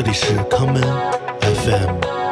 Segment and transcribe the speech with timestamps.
[0.00, 0.80] 这里是康门
[1.40, 2.27] fm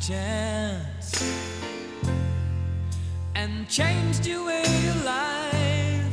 [0.00, 1.22] chance
[3.34, 6.12] and changed the way you life,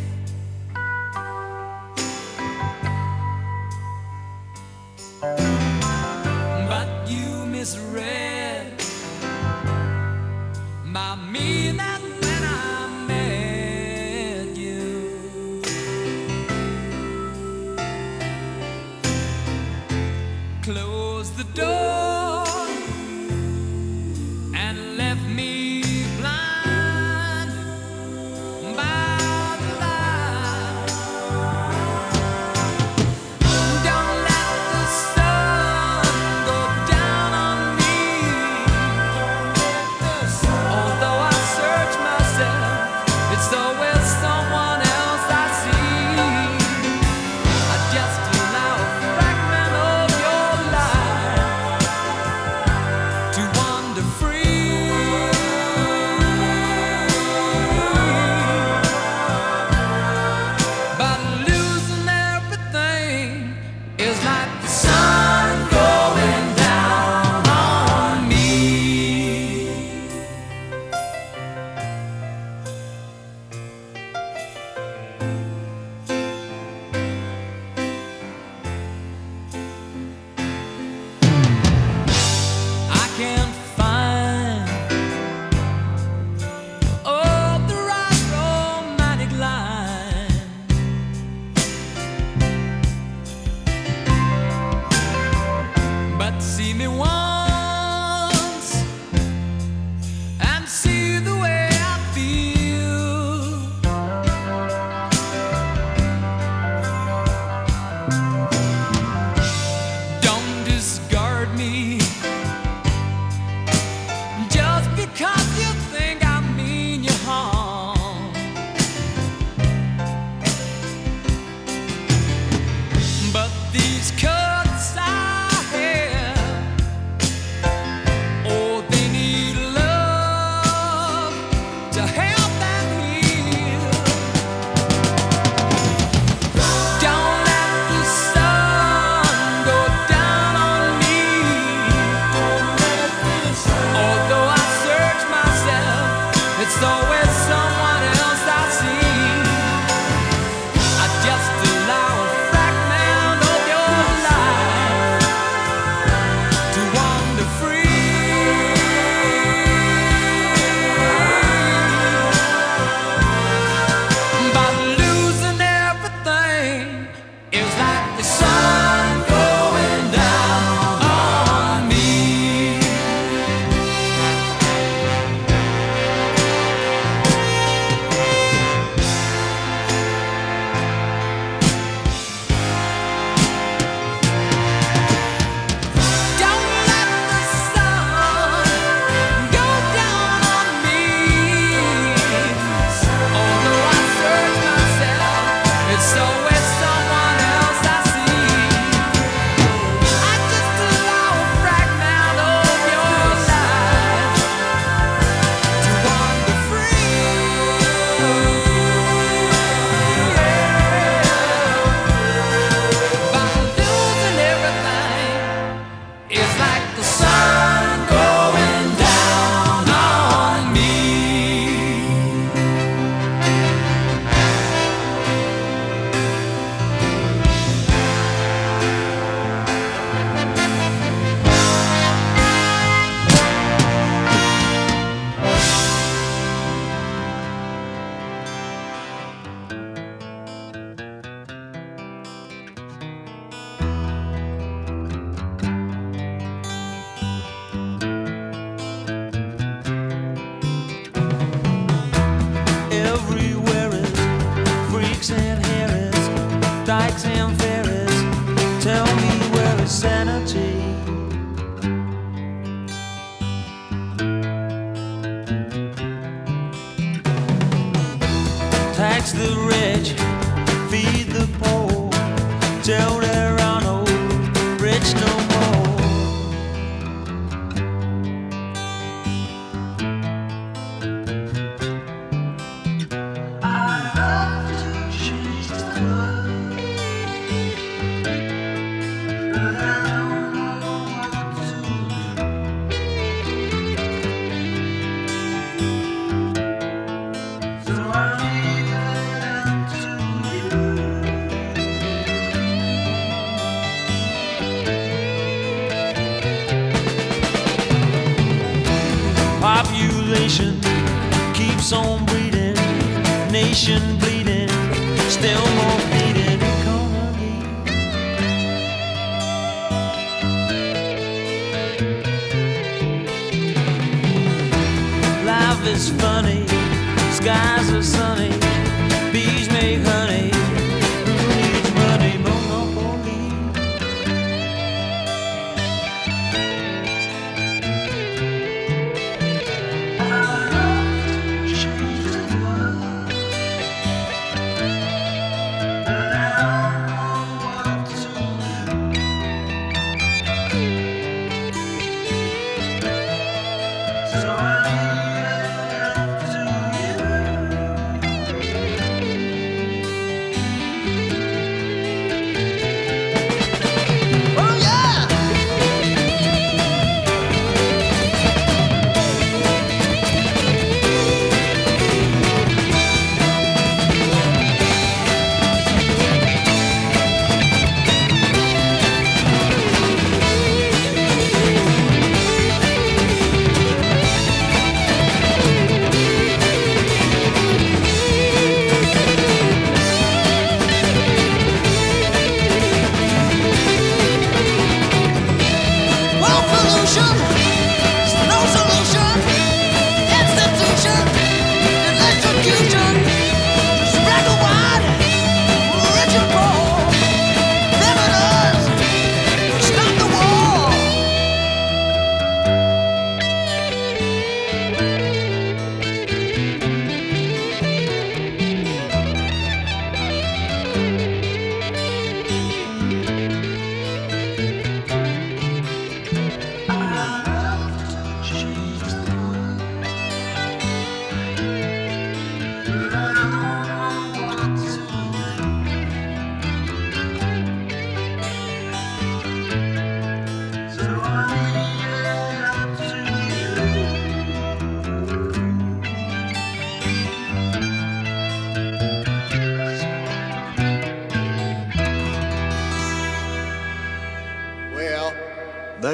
[6.69, 8.22] But you misread.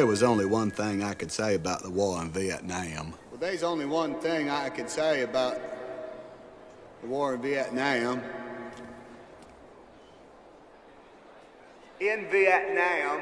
[0.10, 3.14] was only one thing I could say about the war in Vietnam.
[3.30, 5.62] Well, there's only one thing I could say about
[7.02, 8.20] the war in Vietnam.
[12.00, 13.22] In Vietnam,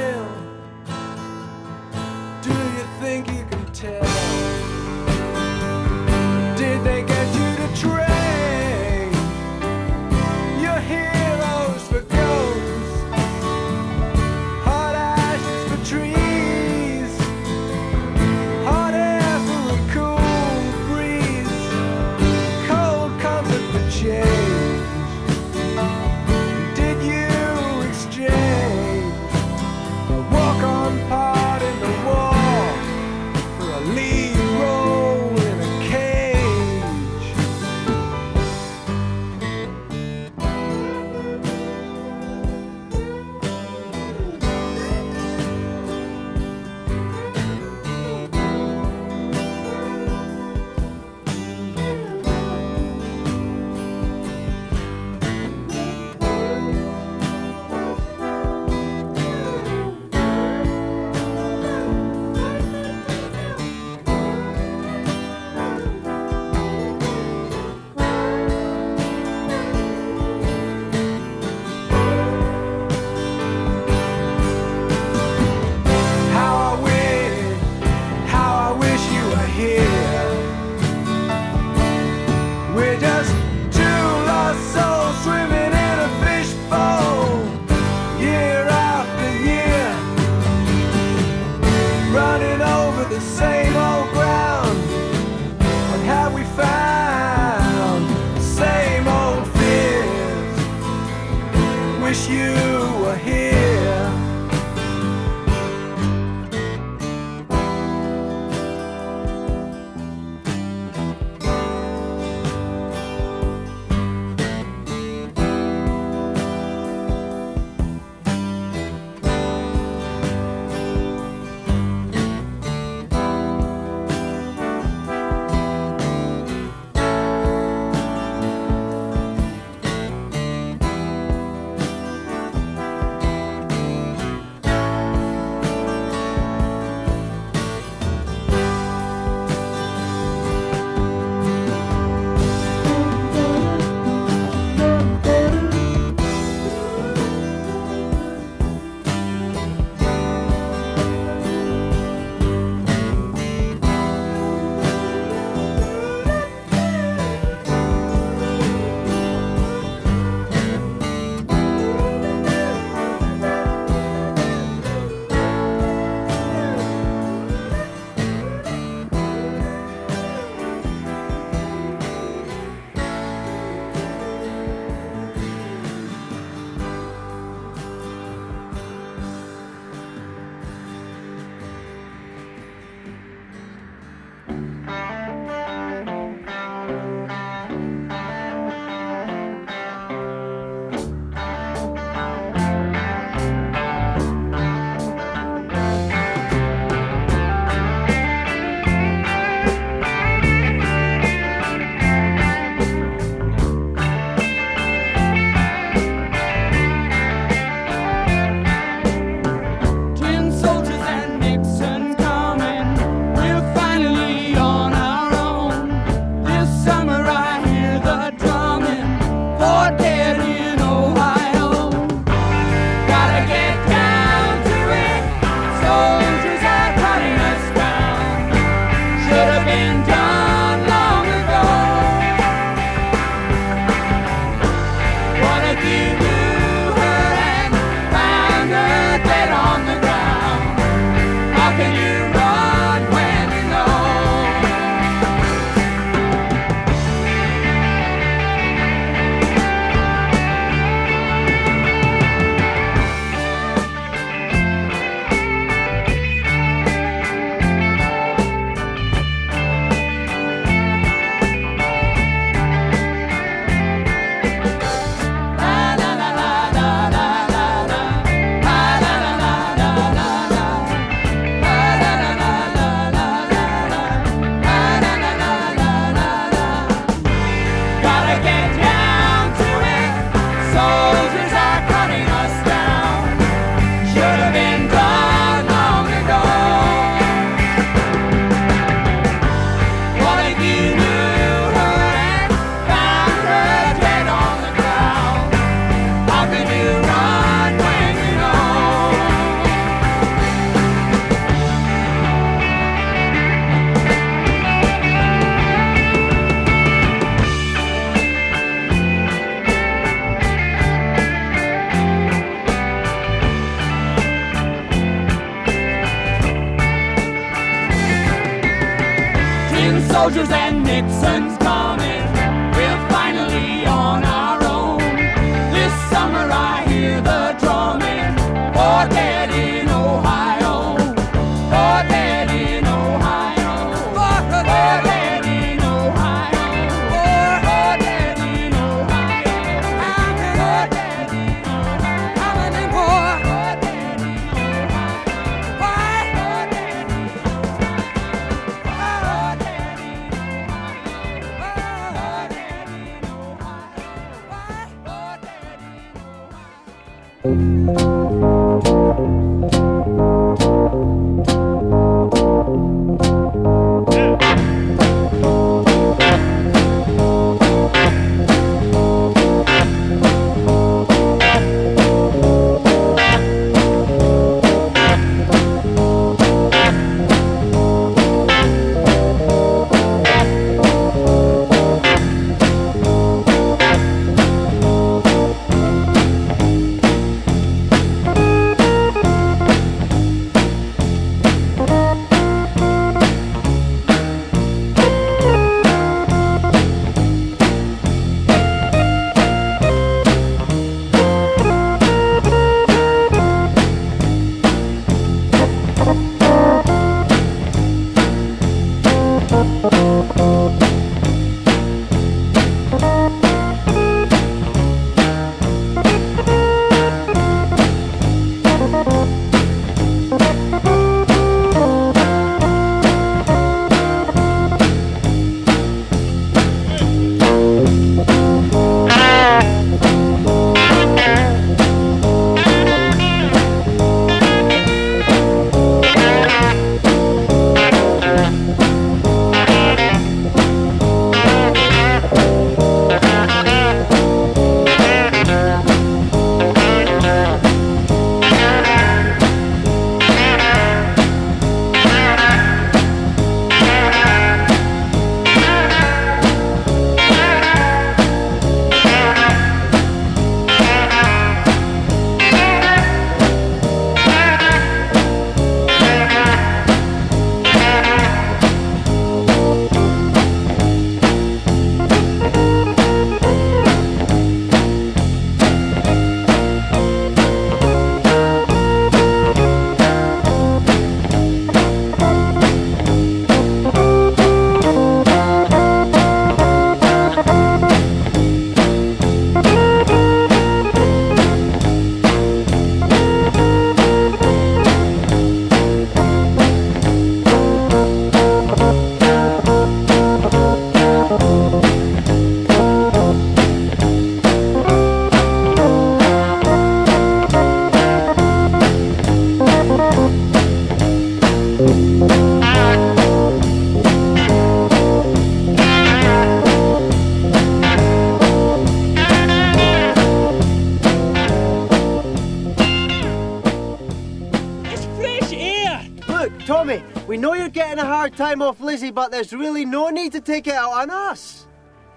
[530.51, 531.65] Take it out on us.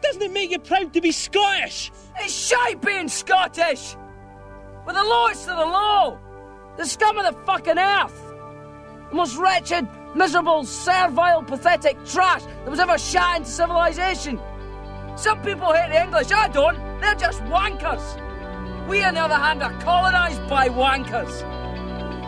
[0.02, 1.92] Doesn't it make you proud to be Scottish?
[2.18, 3.96] It's shite being Scottish!
[4.84, 6.18] We're the lowest of the low!
[6.76, 8.34] The scum of the fucking earth!
[9.10, 14.40] The most wretched, miserable, servile, pathetic trash that was ever shot into civilization!
[15.14, 16.76] Some people hate the English, I don't!
[17.00, 18.18] They're just wankers!
[18.88, 21.42] We, on the other hand, are colonised by wankers!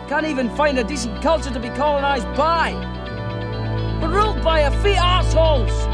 [0.07, 2.71] Can't even find a decent culture to be colonised by!
[4.01, 5.86] We're ruled by a effete arseholes!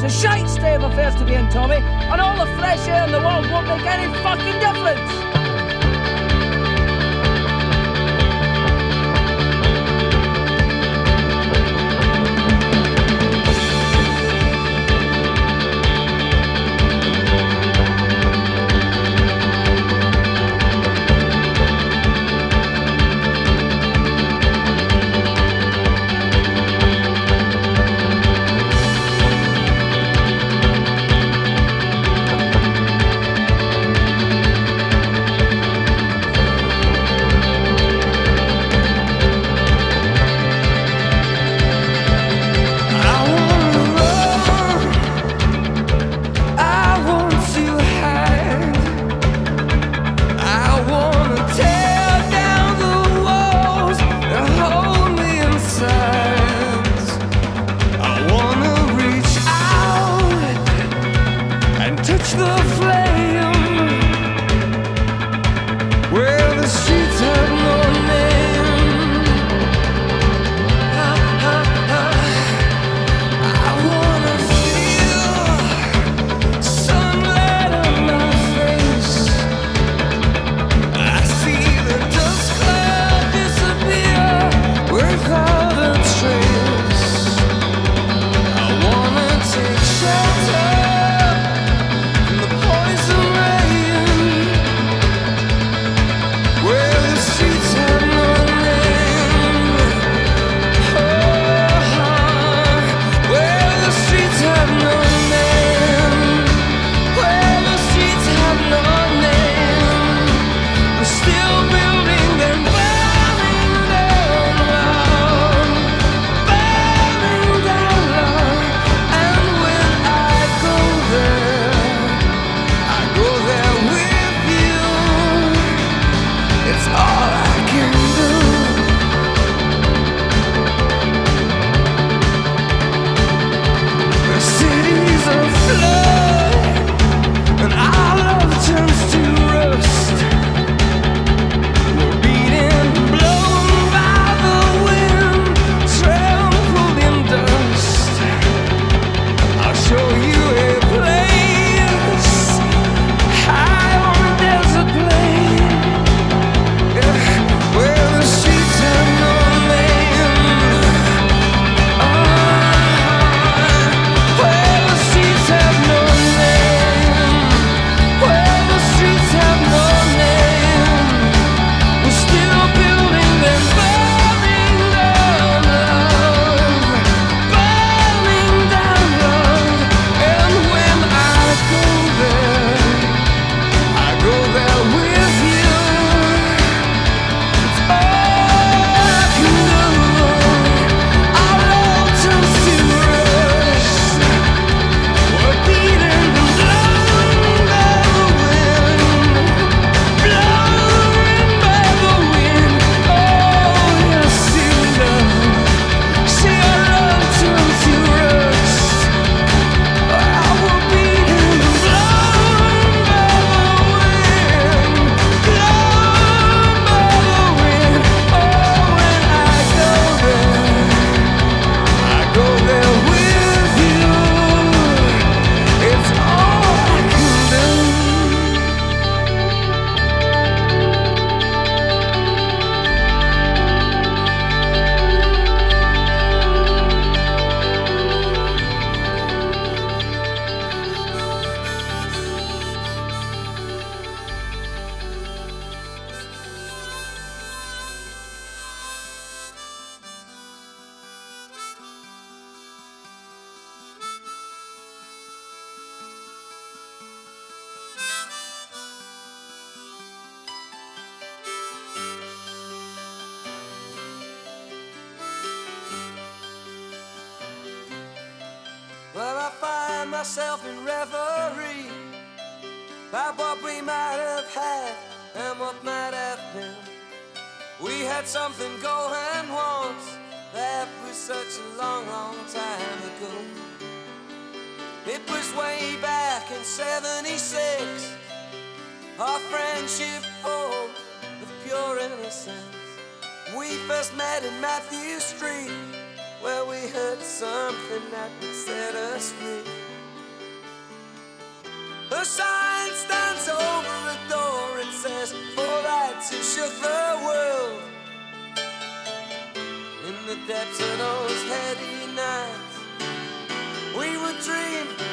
[0.00, 3.02] It's a shite state of affairs to be in, Tommy, and all the fresh air
[3.06, 5.37] in the world won't make any fucking difference!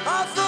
[0.07, 0.44] I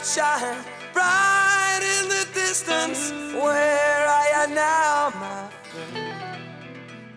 [0.00, 6.42] that shine bright in the distance where I am now, my friend.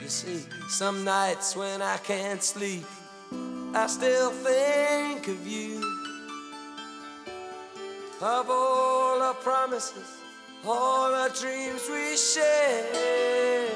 [0.01, 2.85] You see, some nights when I can't sleep,
[3.73, 5.81] I still think of you.
[8.21, 10.21] Of all our promises,
[10.65, 13.75] all our dreams we shared.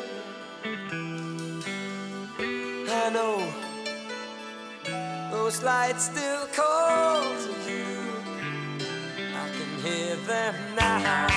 [2.89, 3.43] I know
[5.31, 7.56] those lights still call
[10.27, 11.37] them now.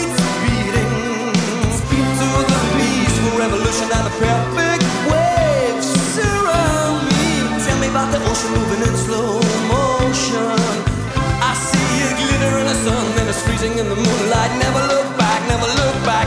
[8.31, 9.35] moving in slow
[9.67, 10.55] motion.
[11.43, 14.51] I see it glitter in the sun, it's freezing in the moonlight.
[14.57, 16.20] Never look back, never look back.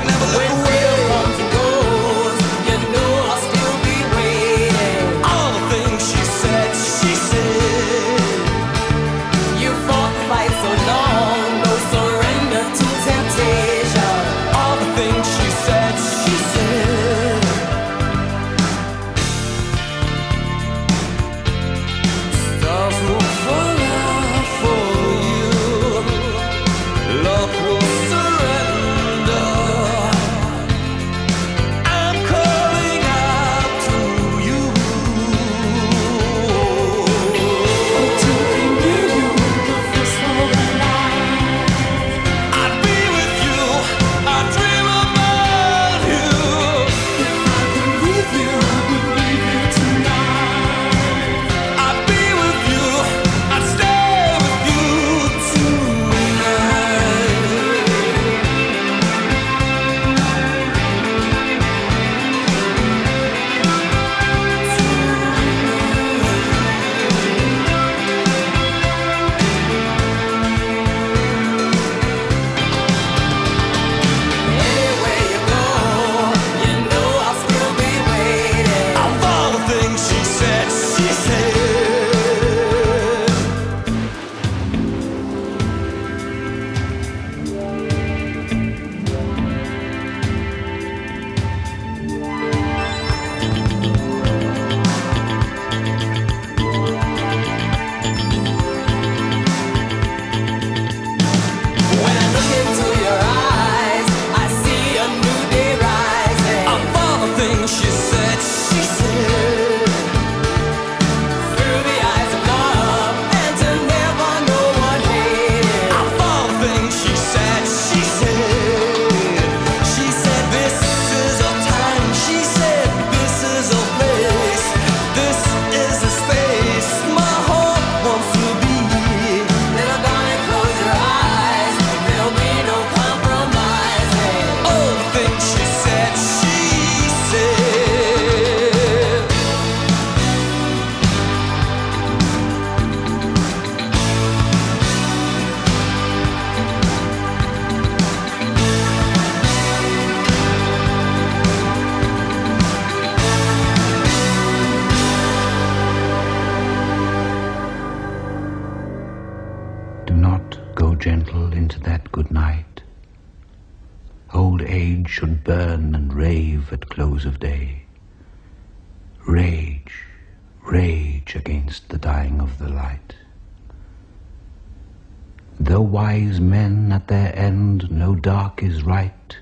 [176.15, 179.37] wise men at their end know dark is right,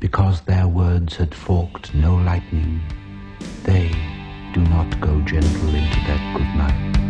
[0.00, 2.80] because their words had forked no lightning.
[3.64, 3.90] They
[4.54, 7.03] do not go gentle into that good night.